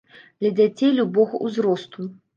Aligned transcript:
Для 0.43 0.51
дзяцей 0.59 0.91
любога 1.01 1.43
ўзросту. 1.49 2.11